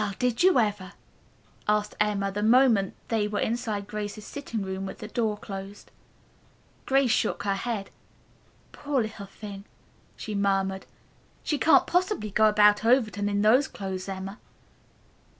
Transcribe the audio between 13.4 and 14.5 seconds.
those clothes, Emma.